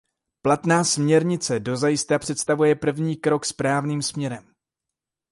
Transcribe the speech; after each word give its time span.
Platná 0.41 0.83
směrnice 0.83 1.59
dozajista 1.59 2.19
představuje 2.19 2.75
první 2.75 3.15
krok 3.15 3.45
správným 3.45 4.01
směrem. 4.01 4.53